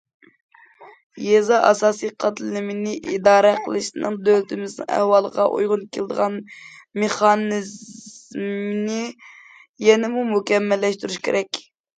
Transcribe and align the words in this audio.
يېزا 1.25 1.57
ئاساسىي 1.65 2.11
قاتلىمىنى 2.23 2.93
ئىدارە 3.11 3.51
قىلىشنىڭ 3.65 4.17
دۆلىتىمىزنىڭ 4.29 4.89
ئەھۋالىغا 4.97 5.45
ئۇيغۇن 5.59 5.83
كېلىدىغان 5.97 6.39
مېخانىزمىنى 7.03 8.99
يەنىمۇ 9.91 10.25
مۇكەممەللەشتۈرۈش 10.35 11.21
كېرەك. 11.31 11.65